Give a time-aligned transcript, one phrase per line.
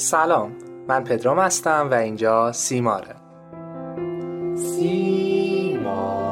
[0.00, 0.52] سلام
[0.88, 3.16] من پدرام هستم و اینجا سیماره.
[4.56, 6.30] سیمار.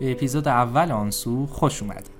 [0.00, 2.17] به اپیزود اول آنسو خوش اومدید.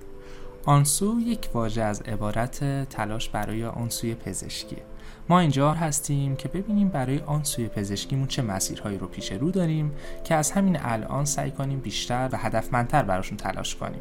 [0.69, 4.83] آنسو یک واژه از عبارت تلاش برای آنسوی پزشکیه
[5.29, 9.93] ما اینجا هستیم که ببینیم برای آن سوی پزشکیمون چه مسیرهایی رو پیش رو داریم
[10.25, 14.01] که از همین الان سعی کنیم بیشتر و هدفمندتر براشون تلاش کنیم.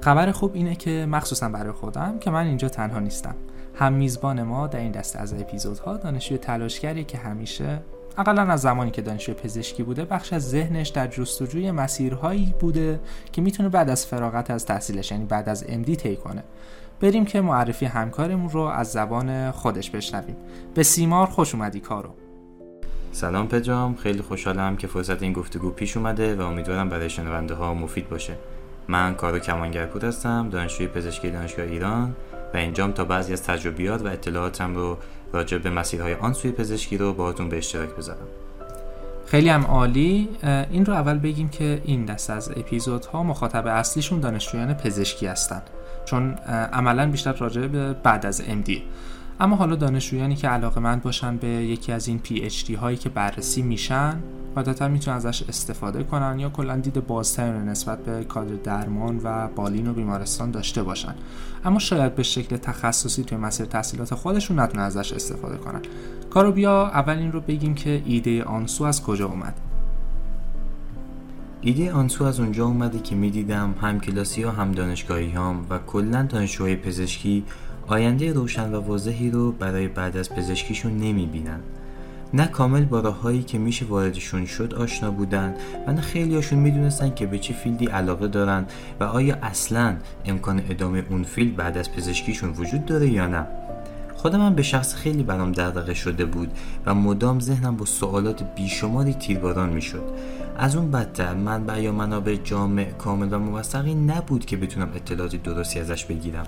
[0.00, 3.34] خبر خوب اینه که مخصوصا برای خودم که من اینجا تنها نیستم.
[3.74, 7.80] هم میزبان ما در این دسته از اپیزودها دانشجوی تلاشگری که همیشه
[8.18, 13.00] اقلا از زمانی که دانشجوی پزشکی بوده بخش از ذهنش در جستجوی مسیرهایی بوده
[13.32, 16.42] که می‌تونه بعد از فراغت از تحصیلش یعنی بعد از MD طی کنه.
[17.00, 20.36] بریم که معرفی همکارمون رو از زبان خودش بشنویم.
[20.74, 22.10] به سیمار خوش اومدی کارو.
[23.12, 27.74] سلام پدرام خیلی خوشحالم که فرصت این گفتگو پیش اومده و امیدوارم برای شنونده ها
[27.74, 28.36] مفید باشه.
[28.88, 32.16] من کارو کمانگرپور هستم دانشجوی پزشکی دانشگاه ایران
[32.54, 34.98] و اینجام تا بعضی از تجربیات و اطلاعاتم رو
[35.32, 38.26] راجع به مسیرهای آن سوی پزشکی رو باهاتون به اشتراک بذارم.
[39.26, 40.28] خیلی هم عالی.
[40.70, 45.62] این رو اول بگیم که این دست از اپیزودها مخاطب اصلیشون دانشجویان پزشکی هستن.
[46.04, 46.34] چون
[46.72, 48.72] عملا بیشتر راجع به بعد از MD
[49.40, 52.20] اما حالا دانشجویانی که علاقه مند باشن به یکی از این
[52.64, 54.22] دی هایی که بررسی میشن
[54.54, 59.86] قاعدتا می‌تونن ازش استفاده کنن یا کلا دید بازتری نسبت به کادر درمان و بالین
[59.86, 61.14] و بیمارستان داشته باشن.
[61.64, 65.80] اما شاید به شکل تخصصی توی مسیر تحصیلات خودشون نتونن ازش استفاده کنن.
[66.30, 69.60] کارو بیا اول این رو بگیم که ایده آنسو از کجا اومد.
[71.60, 76.22] ایده آنسو از اونجا اومده که می‌دیدم هم کلاسی هام هم دانشگاهی هام و کلا
[76.22, 77.44] دانشجوهای پزشکی
[77.86, 81.60] آینده روشن و واضحی رو برای بعد از پزشکیشون نمی‌بینن.
[82.34, 85.54] نه کامل با راههایی که میشه واردشون شد آشنا بودن
[85.86, 88.66] و نه خیلیاشون می‌دونستن که به چه field ی علاقه دارن
[89.00, 93.46] و آیا اصلا امکان ادامه اون field بعد از پزشکیشون وجود داره یا نه.
[94.16, 96.52] خودم هم به شخصه خیلی برام دغدغه شده بود
[96.86, 100.02] و مدام ذهنم با سوالات بیشماری تیرباران می‌شد.
[100.58, 105.80] از اون بدتر من یا منابع جامع کامل و موثقی نبود که بتونم اطلاعات درستی
[105.80, 106.46] ازش بگیرم.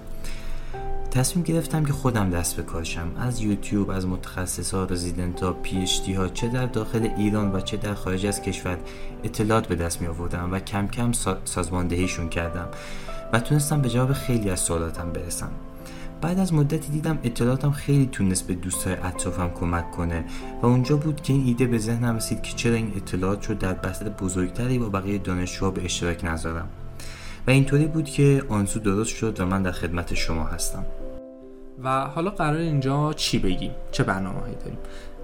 [1.13, 3.13] تصمیم گرفتم که خودم دست به کارشم.
[3.19, 7.95] از یوتیوب از متخصص رزیدنت ها پی ها چه در داخل ایران و چه در
[7.95, 8.79] خارج از کشور
[9.25, 11.13] اطلاعات به دست می آوردم و کم کم
[11.45, 12.69] سازماندهیشون کردم
[13.33, 15.51] و تونستم به جواب خیلی از سوالاتم برسم.
[16.21, 20.25] بعد از مدتی دیدم اطلاعاتم خیلی تونست به دوستای اطرافم کمک کنه
[20.63, 23.73] و اونجا بود که این ایده به ذهنم رسید که چرا این اطلاعات رو در
[23.73, 26.69] بسط بزرگتری با بقیه دانشجوها به اشتراک نذارم.
[27.47, 30.85] و اینطوری بود که آنسو درست شد و من در خدمت شما هستم.
[31.85, 34.79] و حالا قرار اینجا چی بگیم؟ چه برنامه هایی داریم؟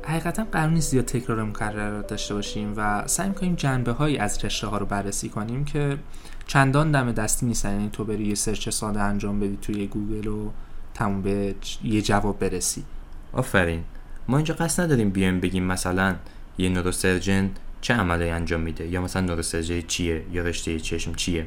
[0.05, 4.67] حقیقتا قرار نیست زیاد تکرار مکررات داشته باشیم و سعی کنیم جنبه هایی از رشته
[4.67, 5.99] ها رو بررسی کنیم که
[6.47, 7.73] چندان دم دستی نیستن.
[7.73, 10.51] یعنی تو بری یه search ساده انجام بدی توی گوگل و
[10.95, 11.55] تموم به
[11.85, 12.85] یه جواب برسی.
[13.33, 13.85] آفرین.
[14.29, 16.17] ما اینجا قصد نداریم بیایم بگیم مثلا
[16.59, 21.47] یه neurosurgeon چه عملی انجام میده یا مثلا neurosurgery چیه یا رشته چشم چیه.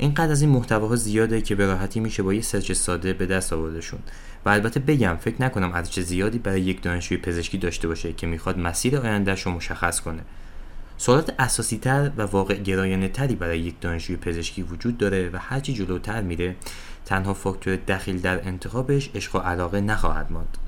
[0.00, 3.52] اینقدر از این محتواها زیاده که به راحتی میشه با یه search ساده به دست
[3.52, 4.00] آوردشون.
[4.44, 8.58] و البته بگم فکر نکنم ارزش زیادی برای یک دانشجوی پزشکی داشته باشه که می‌خواد
[8.58, 10.22] مسیر آیندهش رو مشخص کنه.
[10.96, 15.72] سوالات اساسی تر و واقع گرایانه تری برای یک دانشجوی پزشکی وجود داره و هرچی
[15.74, 16.56] جلوتر میره
[17.04, 20.58] تنها فاکتور دخیل در انتخابش عشق و علاقه نخواهد ماند.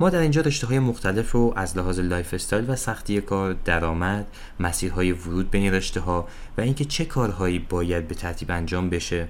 [0.00, 4.26] ما در اینجا رشته های مختلف رو از لحاظ lifestyle و سختی کار، درآمد،
[4.60, 6.28] مسیرهای ورود بین رشته ها
[6.58, 9.28] و اینکه چه کارهایی باید به ترتیب انجام بشه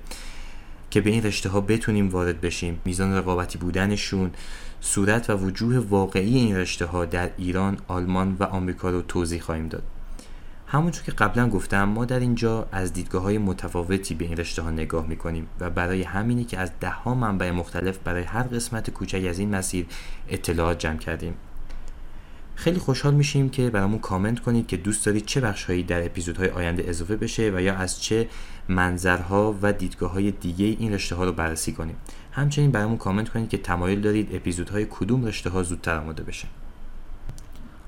[0.91, 4.31] که به این رشته ها بتونیم وارد بشیم، میزان رقابتی بودنشون،
[4.81, 9.69] صورت و وجوه واقعی این رشته ها در ایران، آلمان و آمریکا رو توضیح خواهیم
[9.69, 9.83] داد.
[10.73, 14.71] همونطور که قبلا گفتم ما در اینجا از دیدگاه های متفاوتی به این رشته ها
[14.71, 19.27] نگاه می‌کنیم و برای همینی که از ده ها منبع مختلف برای هر قسمت کوچک
[19.29, 19.87] از این مسیر
[20.29, 21.35] اطلاعات جمع کردیم.
[22.55, 26.85] خیلی خوشحال میشیم که برامون کامنت کنید که دوست دارید چه بخشهایی در اپیزودهای آینده
[26.89, 28.29] اضافه بشه و یا از چه
[28.69, 31.97] منظرها و دیدگاه های دیگه این رشته ها رو بررسی کنیم.
[32.33, 36.49] همچنین برامون کامنت کنید که تمایل دارید اپیزودهای کدوم رشته ها زودتر آماده بشه.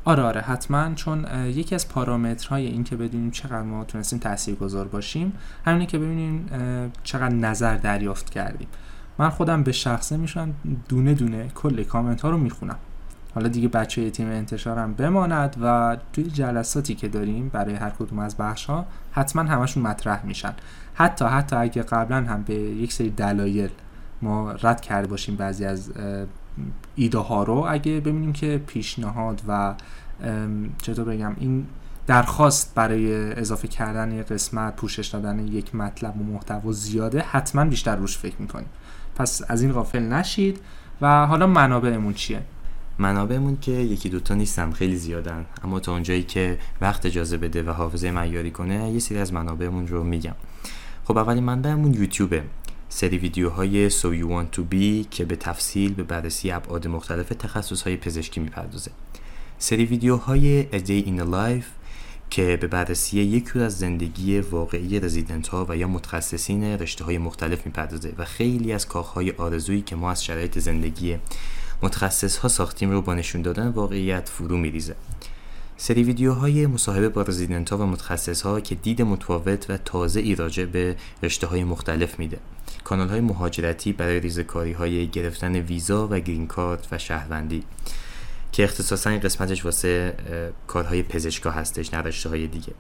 [0.04, 5.32] آره آره حتما چون یکی از پارامترهای این که بدونیم چقدر ما تونستیم گذار باشیم
[5.64, 6.46] همینه که ببینیم
[7.04, 8.68] چقدر نظر دریافت کردیم.
[9.18, 10.54] من خودم به شخصه میشم
[10.88, 12.76] دونه دونه کل کامنت ها رو می‌خونم.
[13.34, 18.36] حالا دیگه بچه تیم انتشارم بماند و توی جلساتی که داریم برای هر کدوم از
[18.36, 20.52] بخش ها حتما همشون مطرح میشن.
[20.94, 23.70] حتی حتی اگه قبلا هم به یک سری دلایل
[24.22, 25.92] ما رد کرده باشیم بعضی از
[26.94, 27.66] ایده ها رو.
[27.68, 29.74] اگه ببینیم که پیشنهاد و
[30.82, 31.66] چطور بگم این
[32.06, 37.96] درخواست برای اضافه کردن یک قسمت پوشش دادن یک مطلب و محتوا زیاده حتما بیشتر
[37.96, 38.68] روش فکر می‌کنیم.
[39.16, 40.60] پس از این غافل نشید.
[41.00, 42.42] و حالا منابعمون چیه؟
[42.98, 45.44] منابعمون که یکی دوتا نیستن خیلی زیادن.
[45.64, 49.88] اما تا اونجایی که وقت اجازه بده و حافظه معیاری کنه یه سری از منابعمون
[49.88, 50.34] رو میگم.
[51.04, 52.42] خب اولین منبعمون یوتیوبه.
[52.94, 57.96] سری ویدیوهای So You Want To Be که به تفصیل به بررسی ابعاد مختلف تخصصهای
[57.96, 58.90] پزشکی می‌پردازه.
[59.58, 61.66] سری ویدیوهای A Day in a Life
[62.30, 67.18] که به بررسی یک روز از زندگی واقعی رزیدنت ها و یا متخصصین رشته های
[67.18, 71.16] مختلف می‌پردازه و خیلی از کاخهای آرزویی که ما از شرایط زندگی
[71.82, 74.94] متخصص ها ساختیم رو با نشون دادن واقعیت فرو میریزه.
[75.82, 80.34] سری ویدیوهای مصاحبه با رزیدنت ها و متخصص ها که دید متفاوت و تازه ای
[80.34, 82.38] راجع به رشته های مختلف میده.
[82.84, 87.62] کانال های مهاجرتی برای ریزکاری های گرفتن ویزا و green card و شهروندی.
[88.52, 90.14] که اختصاصا این قسمتش واسه
[90.66, 92.72] کارهای پزشکا هستش نه های دیگه.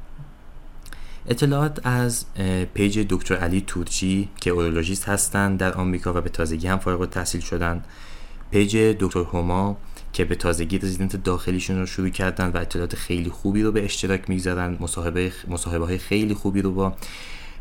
[1.28, 2.24] اطلاعات از
[2.74, 7.40] page دکتر علی تورچی که اورولوژیست هستند در آمریکا و به تازگی هم فارغ التحصیل
[7.40, 7.84] شدن.
[8.50, 9.76] page دکتر هما
[10.12, 14.30] که به تازگی رزیدنت داخلیشون رو شروع کردن و اطلاعات خیلی خوبی رو به اشتراک
[14.30, 16.94] می‌گذارن مصاحبه مصاحبه های خیلی خوبی رو با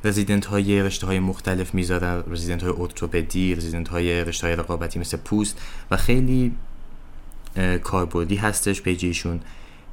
[0.03, 5.17] رزیدنت های رشته های مختلف می‌ذارن رزیدنت های ارتوپدی رزیدنت های رشته های رقابتی مثل
[5.17, 5.61] پوست
[5.91, 6.51] و خیلی
[7.83, 9.39] کاربردی هستش page ایشون.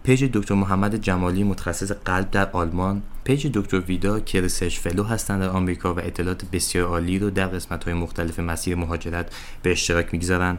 [0.03, 3.03] page دکتر محمد جمالی متخصص قلب در آلمان.
[3.25, 7.47] page دکتر ویدا که research fellow هستند در آمریکا و اطلاعات بسیار عالی رو در
[7.47, 10.59] قسمت های مختلف مسیر مهاجرت به اشتراک می‌گذارن.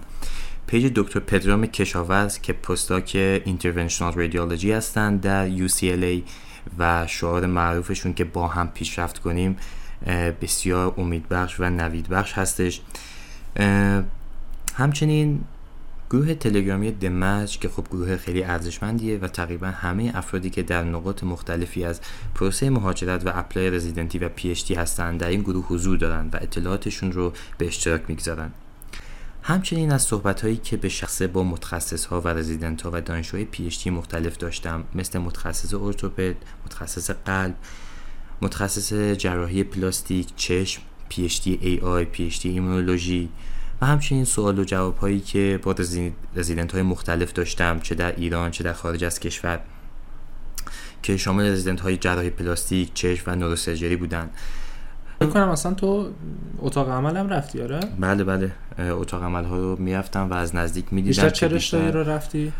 [0.69, 3.11] page دکتر پدرام کشاورز که postdoc
[3.45, 6.21] interventional radiology هستند در UCLA
[6.77, 9.57] و شعار معروفشون که با هم پیشرفت کنیم
[10.41, 12.81] بسیار امیدبخش و نویدبخش هستش.
[14.75, 15.43] همچنین
[16.09, 21.23] گروه تلگرامی دمج که خب گروه خیلی ارزشمندیه و تقریبا همه افرادی که در نقاط
[21.23, 22.01] مختلفی از
[22.35, 27.11] پروسه مهاجرت و apply رزیدنتی و PhD هستند در این گروه حضور دارن و اطلاعاتشون
[27.11, 28.51] رو به اشتراک می‌گذارن.
[29.49, 33.45] همچنین از صحبت هایی که به شخصه با متخصص ها و رزیدنت ها و دانشجوهای
[33.45, 36.35] PhD مختلف داشتم مثل متخصص ارتوپد،
[36.65, 37.55] متخصص قلب،
[38.41, 43.29] متخصص جراحی پلاستیک، چشم، PhD AI، PhD ایمونولوژی
[43.81, 45.75] و همچنین سوال و جواب هایی که با
[46.35, 49.59] رزیدنت های مختلف داشتم چه در ایران چه در خارج از کشور
[51.03, 54.31] که شامل رزیدنت های جراحی پلاستیک، چشم و neurosurgery بودند
[55.27, 56.09] کنم اصلا تو
[56.59, 58.51] اتاق عمل هم رفتی آره؟ بله بله.
[58.79, 62.53] اتاق عمل ها رو می‌رفتم و از نزدیک می‌دیدم بیشتر چه رشته رو رفتی؟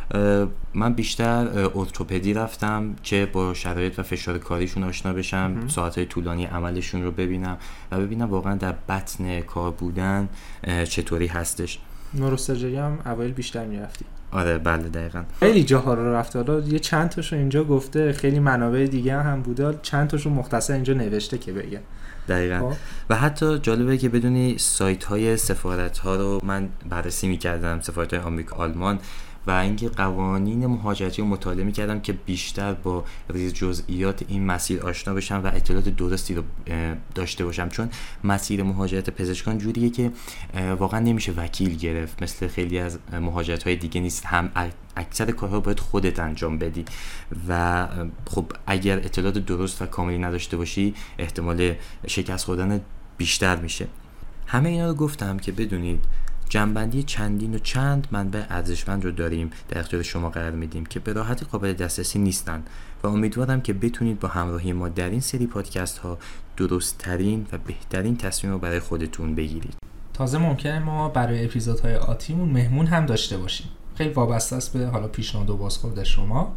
[0.74, 6.46] من بیشتر ارتوپدی رفتم که با شرایط و فشار کاریشون آشنا بشم ساعت های طولانی
[6.46, 7.58] عملشون رو ببینم
[7.92, 10.30] و ببینم واقعا در بطن کار بودن
[10.90, 11.80] چطوری هستش.
[12.14, 14.06] نوروسرجری هم اوایل بیشتر می‌رفتی.
[14.32, 15.24] آره بله دقیقا.
[15.40, 19.80] خیلی جاها رو رفته حالا یه چند تاشو اینجا گفته خیلی منابع دیگه هم بوده.
[19.82, 21.82] چند تاشو مختصر اینجا نوشته که بگه.
[22.28, 22.70] دقیقا.
[22.70, 22.78] خب.
[23.10, 28.24] و حتی جالبه که بدونی سایت های سفارت ها رو من بررسی می‌کردم سفارت های
[28.24, 29.00] آمریکا آلمان.
[29.50, 35.14] و اینکه قوانین مهاجرتی رو مطالعه می‌کردم که بیشتر با ریز جزئیات این مسیر آشنا
[35.14, 36.44] بشم و اطلاعات درستی رو
[37.16, 37.70] داشته باشم.
[37.70, 37.90] چون
[38.24, 40.12] مسیر مهاجرت پزشکان جوریه که
[40.80, 42.24] واقعا نمیشه وکیل گرفت.
[42.24, 44.26] مثل خیلی از مهاجرت های دیگه نیست.
[44.26, 44.52] هم
[44.96, 46.86] اکثر کارها باید خودت انجام بدی.
[47.48, 47.88] و
[48.28, 51.74] خب اگر اطلاعات درست و کاملی نداشته باشی احتمال
[52.08, 52.82] شکست خوردن
[53.18, 53.88] بیشتر میشه.
[54.48, 56.04] همه اینا رو گفتم که بدونید
[56.50, 59.52] جمع‌بندی چندین و چند منبع ارزشمند رو داریم.
[59.70, 62.64] در اختیار شما قرار میدیم که به راحتی قابل دسترسی نیستن
[63.04, 66.18] و امیدوارم که بتونید با همراهی ما در این سری پادکست ها
[66.58, 69.76] درست ترین و بهترین تصمیم رو برای خودتون بگیرید.
[70.14, 73.68] تازه ممکنه ما برای اپیزودهای آتیمون مهمون هم داشته باشیم.
[73.96, 76.56] خیلی وابسته است به حالا پیشنهاد و بازخورد شما.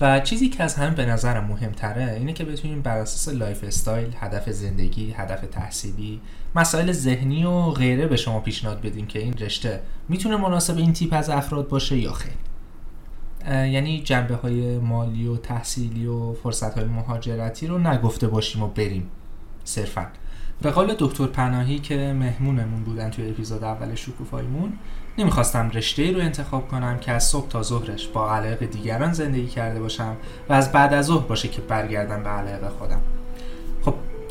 [0.00, 4.50] و چیزی که از همه به نظرم مهمتره اینه که بتونیم بر اساس lifestyle هدف
[4.50, 6.20] زندگی هدف تحصیلی
[6.54, 11.12] مسائل ذهنی و غیره به شما پیشنهاد بدیم که این رشته می‌تونه مناسب این تیپ
[11.12, 12.32] از افراد باشه یا خیر.
[13.48, 19.08] یعنی جنبه های مالی و تحصیلی و فرصت های مهاجرتی رو نگفته باشیم و بریم
[19.64, 20.06] صرفا.
[20.62, 24.72] به قول دکتر پناهی که مهمونمون بودن توی اپیزود اول شکوفاییمون
[25.18, 29.80] نمی‌خواستم رشته رو انتخاب کنم که از صبح تا ظهرش با علاقه دیگران زندگی کرده
[29.80, 30.16] باشم
[30.48, 33.00] و از بعد از ظهر باشه که برگردم به علاقه خودم.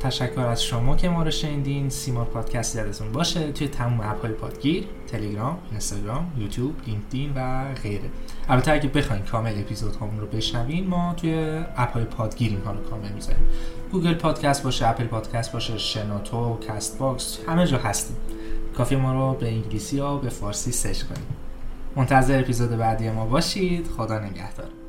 [0.04, 1.90] تشکر از شما که ما رو شنیدین.
[1.90, 8.10] سیمار پادکست یادتون باشه توی تمام app پادگیر تلگرام اینستاگرام یوتیوب لینکدین و غیره.
[8.50, 12.84] البته اگه بخواین کامل اپیزود همون رو بشنوین ما توی app های پادگیر اینها رو
[12.90, 13.44] کامل می‌ذاریم.
[13.92, 18.18] گوگل پادکست باشه اپل پادکست باشه شنوتو کست باکس همه جا هستیم.
[18.78, 21.42] کافیه ما رو به انگلیسی یا به فارسی search کنید.
[21.96, 23.88] منتظر اپیزود بعدی ما باشید.
[23.98, 24.81] خدا نگهدار.